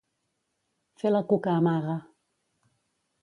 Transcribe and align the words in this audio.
Fer 1.01 1.11
la 1.11 1.21
cuca-amaga. 1.33 1.99